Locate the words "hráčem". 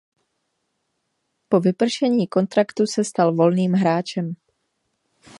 3.73-4.33